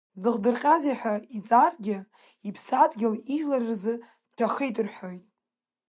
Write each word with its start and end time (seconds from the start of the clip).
Дзыхдырҟьазеи 0.19 0.97
ҳәа 0.99 1.13
иҵааргьы, 1.37 1.97
иԥсадгьыли 2.47 3.23
ижәлари 3.33 3.67
рзы 3.71 3.93
дҭахеит 4.31 4.77
рҳәоит. 4.85 5.23